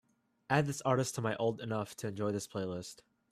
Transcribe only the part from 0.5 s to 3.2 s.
this artist to my Old Enough To Enjoy This playlist